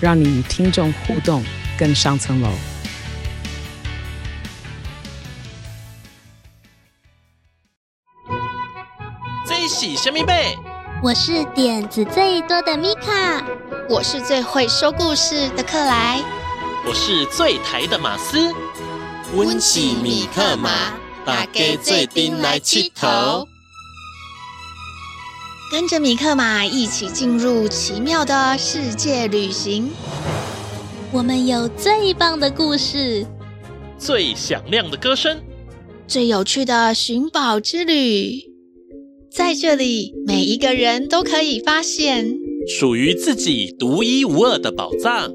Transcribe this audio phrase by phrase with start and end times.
[0.00, 1.44] 让你与听众互动
[1.78, 2.48] 更上层楼。
[9.46, 10.56] 最喜神秘贝，
[11.02, 13.44] 我是点子最多的米卡，
[13.88, 16.22] 我是最会说故事的克莱，
[16.86, 18.54] 我是最台的马斯。
[19.34, 20.70] 温起米克马，
[21.24, 23.46] 大家最顶来佚佗。
[25.70, 29.90] 跟着米克马一起进入奇妙的世界旅行。
[31.12, 33.26] 我们有最棒的故事，
[33.98, 35.36] 最响亮的歌声，
[36.06, 38.44] 最有趣的寻宝之旅。
[39.30, 45.30] 在这里，每一个人都可以发现属于自己独一无二的宝藏。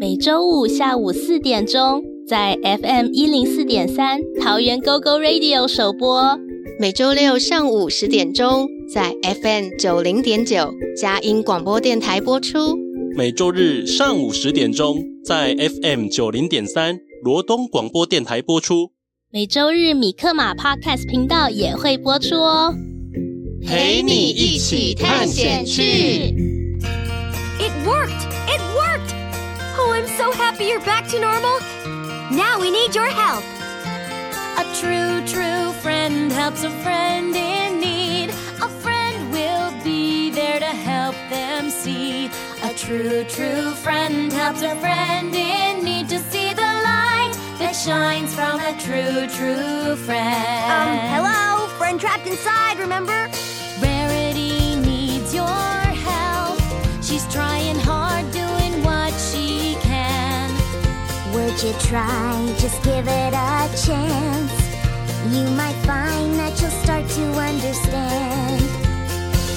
[0.00, 6.36] 每周五下午四点钟，在 FM 一零四点三桃园 GO GO Radio 首播。
[6.78, 12.76] 每周六上午十点钟，在 FM 九零点九佳音广播电台播出；
[13.16, 18.90] 每周日上午十点钟，在 FM 九零点三罗东广播电台播出；
[19.32, 22.74] 每周日米克马 Podcast 频道也会播出哦。
[23.66, 25.82] 陪你一起探险去。
[27.58, 28.22] It worked!
[28.46, 29.14] It worked!
[29.78, 31.58] Oh, I'm so happy you're back to normal.
[32.30, 33.42] Now we need your help.
[34.58, 38.30] A true, true friend helps a friend in need.
[38.62, 42.30] A friend will be there to help them see.
[42.62, 48.34] A true, true friend helps a friend in need to see the light that shines
[48.34, 50.72] from a true, true friend.
[50.72, 51.66] Um, hello?
[51.76, 53.25] Friend trapped inside, remember?
[61.66, 62.54] You try?
[62.58, 64.56] Just give it a chance.
[65.34, 68.62] You might find that you'll start to understand.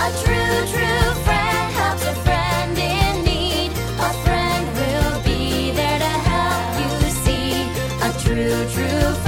[0.00, 3.72] A true, true friend helps a friend in need.
[4.00, 7.68] A friend will be there to help you see.
[8.00, 9.27] A true, true friend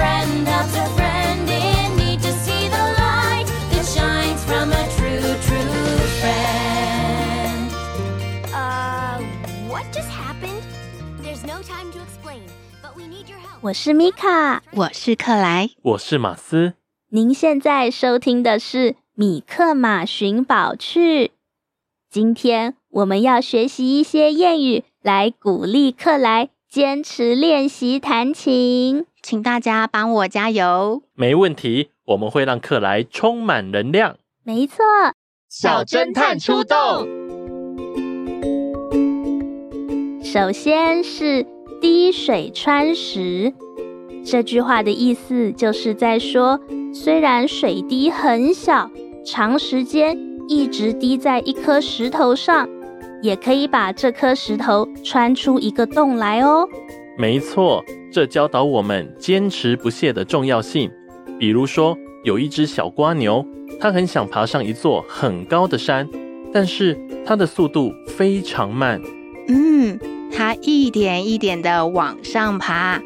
[13.62, 16.74] 我是米卡，我是克莱，我是马斯。
[17.10, 21.32] 您现在收听的是米克马寻宝趣。
[22.10, 29.04] 今天我们要学习一些谚语，来鼓励克莱坚持练习弹琴。
[29.22, 31.02] 请大家帮我加油。
[31.14, 34.16] 没问题，我们会让克莱充满能量。
[34.42, 34.82] 没错，
[35.50, 37.06] 小侦探出动。
[40.24, 41.46] 首先是。
[41.80, 43.52] 滴水穿石，
[44.22, 46.60] 这句话的意思就是在说，
[46.92, 48.90] 虽然水滴很小，
[49.24, 52.68] 长时间一直滴在一颗石头上，
[53.22, 56.68] 也可以把这颗石头穿出一个洞来哦。
[57.16, 60.90] 没错，这教导我们坚持不懈的重要性。
[61.38, 63.42] 比如说，有一只小蜗牛，
[63.80, 66.06] 它很想爬上一座很高的山，
[66.52, 69.00] 但是它的速度非常慢。
[69.48, 69.98] 嗯。
[70.32, 73.00] 它一点一点的往上爬，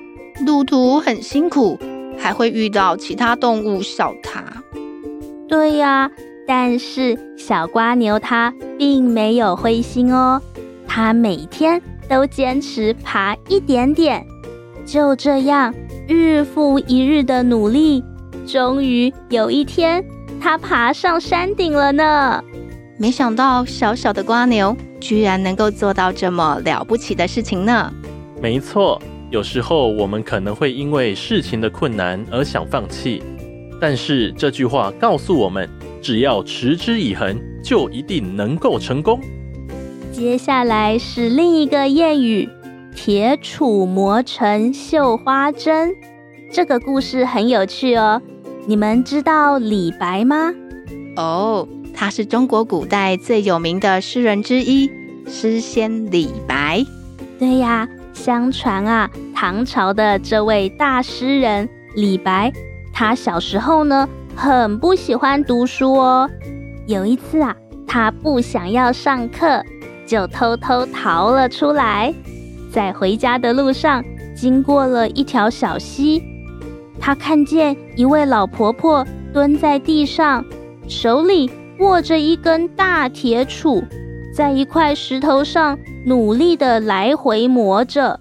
[0.46, 1.78] 路途很辛苦，
[2.18, 4.42] 还会遇到其他动物笑它。
[5.48, 6.10] 对呀，
[6.46, 10.40] 但是小瓜牛它并没有灰心哦，
[10.86, 14.24] 它每天都坚持爬一点点，
[14.84, 15.74] 就这样
[16.06, 18.02] 日复一日的努力，
[18.46, 20.04] 终于有一天，
[20.40, 22.42] 它爬上山顶了呢。
[22.98, 27.92] 没想到小小的瓜牛居然能够做到这么了不起的事情呢！
[28.40, 28.98] 没错，
[29.30, 33.22] 有时候我们可能会因为事情的困难而想放弃，
[33.78, 35.68] 但是这句话告诉我们，
[36.00, 39.20] 只要持之以恒，就一定能够成功。
[40.10, 42.48] 接下来是另一个谚语
[42.96, 45.94] ：“铁杵磨成绣花针”。
[46.50, 48.22] 这个故事很有趣哦，
[48.66, 50.50] 你们知道李白吗？
[51.16, 51.68] 哦。
[51.94, 54.90] 他是中国古代最有名的诗人之一，
[55.26, 56.84] 诗仙李白。
[57.38, 62.52] 对呀，相传啊，唐朝的这位大诗人李白，
[62.92, 66.28] 他小时候呢，很不喜欢读书哦。
[66.86, 67.56] 有一次啊，
[67.86, 69.64] 他不想要上课，
[70.06, 72.12] 就偷偷逃了出来。
[72.70, 74.04] 在回家的路上，
[74.34, 76.22] 经过了一条小溪，
[76.98, 80.44] 他看见一位老婆婆蹲在地上，
[80.88, 81.50] 手里
[81.84, 83.84] 握着一根大铁杵，
[84.34, 88.18] 在一块石头上努力地来回磨着。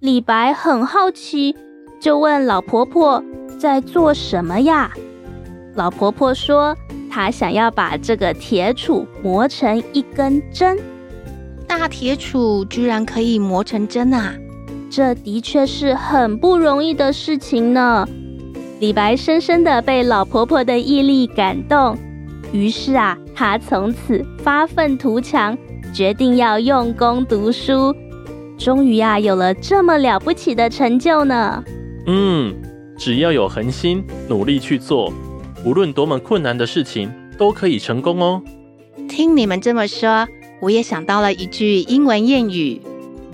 [0.00, 1.56] 李白很好奇，
[1.98, 3.24] 就问老婆婆
[3.58, 4.90] 在做什么呀？
[5.74, 6.76] 老婆婆说，
[7.10, 10.78] 她想要把这个铁杵磨成一根针。
[11.66, 14.34] 大铁杵居然可以磨成针啊！
[14.90, 18.06] 这的确是很不容易的事情呢。
[18.78, 21.96] 李白深深的被老婆婆的毅力感动，
[22.52, 25.56] 于是啊，他从此发愤图强，
[25.94, 27.94] 决定要用功读书。
[28.58, 31.62] 终于啊，有了这么了不起的成就呢。
[32.06, 32.54] 嗯，
[32.98, 35.12] 只要有恒心，努力去做，
[35.64, 38.42] 无论多么困难的事情，都可以成功哦。
[39.08, 40.26] 听你们这么说，
[40.60, 42.80] 我也想到了一句英文谚语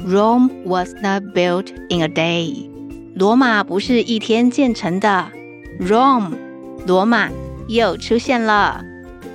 [0.07, 2.69] ：“Rome was not built in a day。”
[3.17, 5.29] 罗马不是一天建成的。
[5.81, 6.35] Rome，
[6.87, 7.31] 罗马
[7.67, 8.85] 又出现了。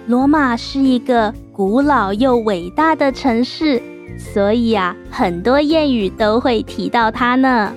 [0.07, 3.81] 罗马是一个古老又伟大的城市，
[4.17, 7.71] 所以啊，很多谚语都会提到它呢。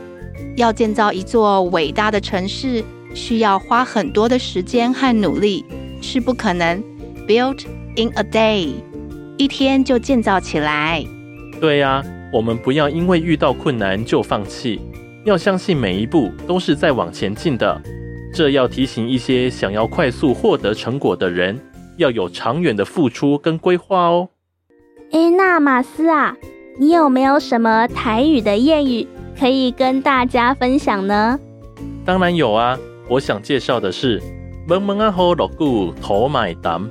[0.57, 2.83] 要建造一座伟大的城市，
[3.13, 5.65] 需要花很多的时间和努力，
[6.01, 6.83] 是不可能
[7.29, 7.67] built
[7.97, 8.73] in a day，
[9.37, 11.05] 一天就建造起来。
[11.61, 14.81] 对呀，我们不要因为遇到困难就放弃，
[15.25, 17.81] 要相信每一步都是在往前进的。
[18.33, 21.57] 这要提醒一些想要快速获得成果的人，
[21.97, 24.29] 要有长远的付出跟规划哦。
[25.13, 26.37] 诶，那马斯啊，
[26.79, 29.07] 你有没有什么台语的谚语
[29.39, 31.39] 可以跟大家分享呢？
[32.05, 34.21] 当然有啊，我想介绍的是
[34.67, 36.83] “闷闷啊吼落骨头买单”，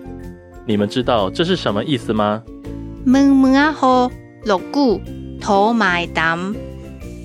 [0.65, 2.41] 你们知道这是什么意思吗
[3.05, 4.11] ？“闷闷啊吼
[4.45, 5.01] 落骨
[5.41, 6.55] 头买单”，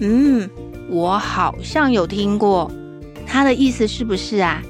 [0.00, 0.48] 嗯，
[0.90, 2.70] 我好像有听过。
[3.26, 4.62] 它的意思是不是啊？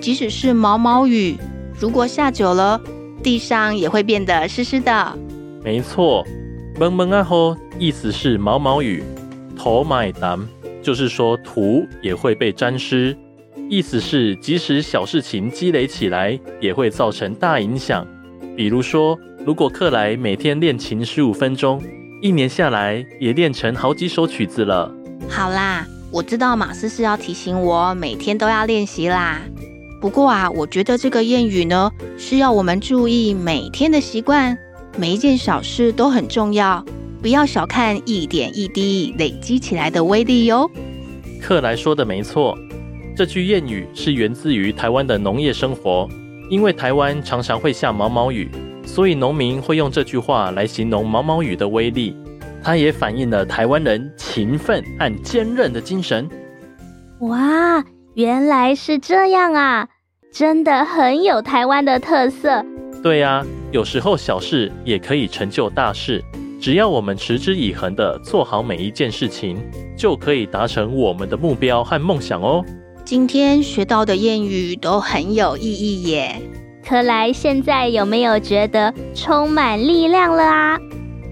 [0.00, 1.36] 即使是毛毛雨，
[1.82, 2.80] 如果下久了，
[3.24, 5.18] 地上也会变得湿湿的。
[5.64, 6.24] 没错，
[6.78, 9.02] 蒙蒙啊吼，意思是毛毛雨。
[9.58, 10.38] 土卖淡，
[10.80, 13.18] 就是说土也会被沾湿。
[13.68, 18.06] 意思是，即使小事情积累起来，也会造成大影响。
[18.56, 21.82] 比如说，如果克莱每天练琴十五分钟，
[22.22, 24.88] 一年下来也练成好几首曲子了。
[25.28, 25.84] 好啦。
[26.12, 29.40] 我知道马斯是要提醒我每天都要练习啦。
[30.02, 31.88] 不过啊，我觉得这个谚语呢，
[32.18, 34.58] 是要我们注意每天的习惯，
[34.98, 36.84] 每一件小事都很重要，
[37.22, 40.68] 不要小看一点一滴累积起来的威力哟。
[41.40, 42.58] 克莱说的没错，
[43.14, 46.08] 这句谚语是源自于台湾的农业生活，
[46.50, 48.50] 因为台湾常常会下毛毛雨，
[48.84, 52.16] 所以农民会用这句话来形容毛毛雨的威力。
[52.60, 56.28] 它也反映了台湾人勤奋和坚韧的精神。
[57.20, 59.88] 哇，原来是这样啊！
[60.30, 62.62] 真的很有台湾的特色。
[63.02, 66.22] 对呀，有时候小事也可以成就大事，
[66.60, 69.56] 只要我们持之以恒地做好每一件事情，
[69.96, 72.62] 就可以达成我们的目标和梦想哦。
[73.02, 76.40] 今天学到的谚语都很有意义耶。
[76.86, 80.78] 克莱现在有没有觉得充满力量了啊？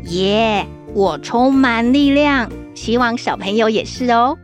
[0.05, 0.67] 耶！
[0.95, 4.37] 我充满力量，希望小朋友也是哦。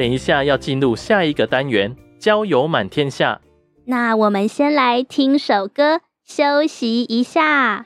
[0.00, 3.38] 等一下要进入下一个单元交友满天下。
[3.84, 7.84] 那我们先来听首歌休息一下。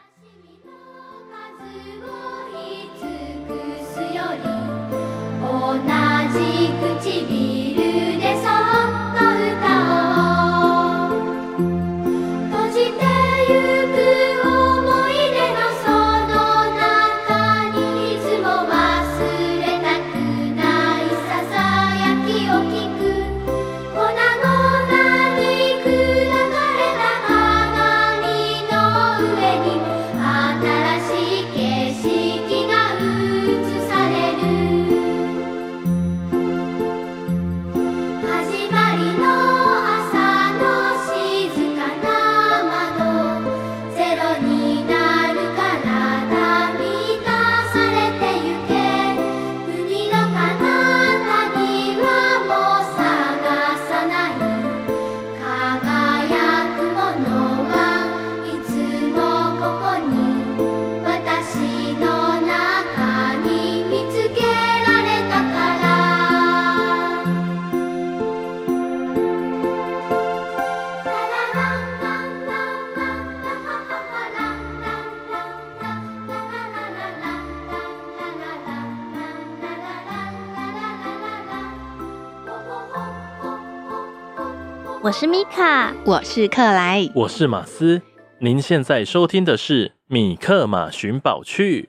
[85.17, 88.03] 是米卡，我是克莱，我是马斯。
[88.41, 91.83] 您现在收听的是《米克马寻宝趣》。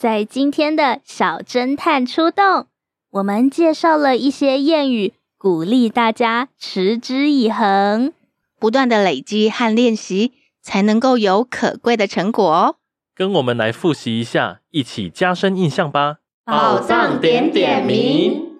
[0.00, 2.68] 在今天的小侦探出动，
[3.10, 8.12] 我们介绍了一些谚语，鼓励大家持之以恒，
[8.60, 12.76] 不断的累积和练习，才能够有可贵的成果哦。
[13.12, 16.18] 跟我们来复习一下，一起加深印象吧。
[16.44, 18.53] 宝藏点点名。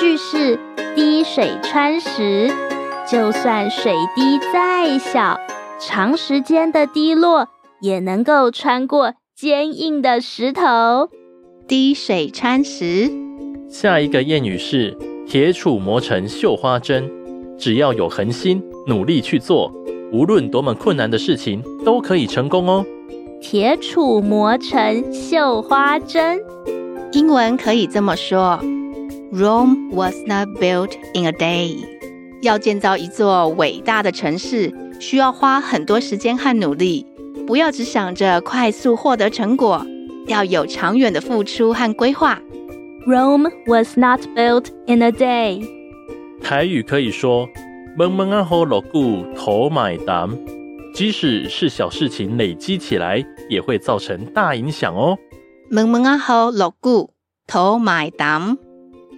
[0.00, 0.58] 句是
[0.96, 2.50] 滴水穿石，
[3.06, 5.38] 就算水滴再小，
[5.78, 7.48] 长时间的滴落
[7.82, 11.10] 也能够穿过坚硬的石头。
[11.68, 13.10] 滴水穿石。
[13.68, 14.96] 下一个谚语是
[15.28, 17.10] 铁杵磨成绣花针，
[17.58, 19.70] 只要有恒心，努力去做，
[20.10, 22.82] 无论多么困难的事情都可以成功哦。
[23.38, 26.40] 铁杵磨成绣花针，
[27.12, 28.58] 英文可以这么说。
[29.32, 31.76] Rome was not built in a day。
[32.42, 37.06] 要建造一座伟大的城市，需要花很多时间和努力。
[37.46, 39.86] 不要只想着快速获得成果，
[40.26, 42.40] 要有长远的付出和规划。
[43.06, 45.64] Rome was not built in a day。
[46.42, 47.48] 台语可以说
[47.96, 50.28] “闷闷啊好落骨头买单”，
[50.92, 55.16] 即使是小事情累积起来，也会造成大影响哦。
[55.70, 57.12] 闷闷啊好落骨
[57.46, 58.58] 头买单。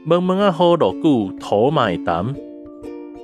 [0.05, 2.35] 闷闷啊，好锣鼓，头买单。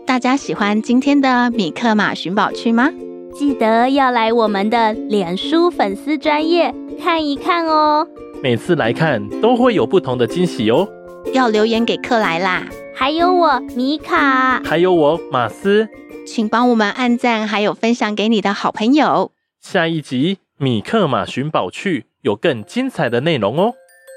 [0.06, 2.88] 大家喜欢今天的米克马寻宝趣吗？
[3.35, 8.06] 记得要来我们的脸书粉丝专页看一看哦。
[8.40, 10.88] 每次来看都会有不同的惊喜哦。
[11.32, 15.88] 要留言给克莱啦，还有我米卡，还有我马斯，
[16.25, 19.32] 请帮我们按赞，还有分享给你的好朋友。
[19.61, 23.75] 下一集米克马寻宝趣有更精彩的内容哦，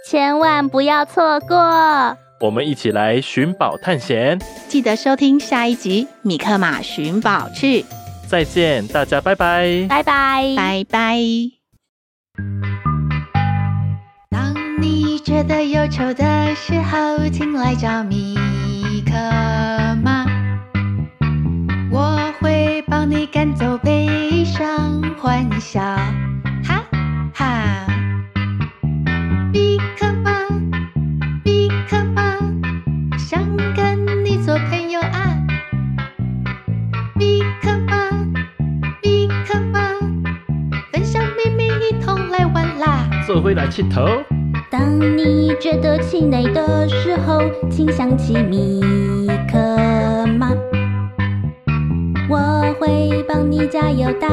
[0.08, 2.16] 千万不要错过。
[2.42, 7.82] 我们一起来寻宝探险，记得收听下一集《米克马寻宝去》。
[8.28, 11.20] 再见，大家拜拜，拜拜，拜拜。
[14.32, 18.36] 当你觉得忧愁的时候，请来找米
[19.06, 19.14] 克
[20.02, 20.26] 马，
[21.92, 25.80] 我会帮你赶走悲伤，欢笑。
[43.43, 44.05] 回来气头。
[44.69, 48.81] 当你觉得气馁的时候，请想起米
[49.49, 50.51] 克马，
[52.29, 54.27] 我会帮你加油打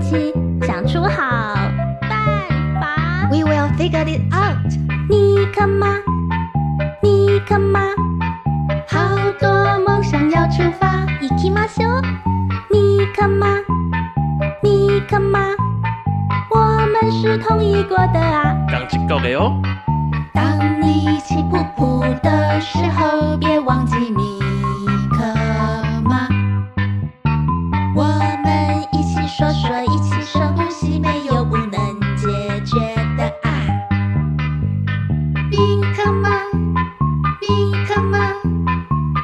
[0.00, 0.34] 气，
[0.66, 1.54] 想出好
[2.00, 3.28] 办法。
[3.30, 4.56] We will figure it out。
[5.08, 5.86] 米克马，
[7.00, 7.80] 米克马，
[8.88, 11.06] 好多梦想要出发。
[11.20, 12.02] 行きましょう。
[12.70, 13.46] 米克马，
[17.95, 18.55] 过的啊，
[19.21, 19.61] 的哦。
[20.33, 24.39] 当你气噗噗的时候，别忘记米
[25.11, 25.23] 克
[26.03, 26.27] 马。
[27.95, 28.03] 我
[28.43, 31.71] 们一起说说，一起深呼吸，没有不能
[32.17, 32.27] 解
[32.65, 32.79] 决
[33.15, 33.53] 的啊。
[35.51, 36.29] 米克马，
[37.41, 38.17] 米克马，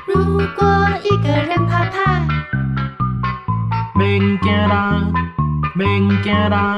[0.05, 2.21] 如果一个人怕怕，
[3.95, 5.01] 免惊啦，
[5.73, 6.77] 免惊啦。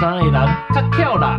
[0.00, 0.34] 三个人
[0.74, 1.38] 较巧啦。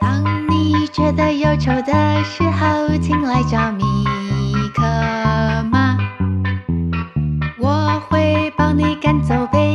[0.00, 3.84] 当你觉得忧愁的时候，请来找米
[4.74, 4.82] 可
[5.70, 5.96] 妈，
[7.58, 9.73] 我会帮你赶走悲。